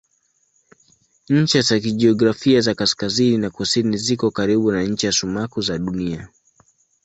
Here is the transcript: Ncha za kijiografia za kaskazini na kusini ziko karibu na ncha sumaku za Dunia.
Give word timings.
Ncha 1.29 1.61
za 1.61 1.79
kijiografia 1.79 2.61
za 2.61 2.75
kaskazini 2.75 3.37
na 3.37 3.49
kusini 3.49 3.97
ziko 3.97 4.31
karibu 4.31 4.71
na 4.71 4.83
ncha 4.83 5.11
sumaku 5.11 5.61
za 5.61 5.77
Dunia. 5.77 6.29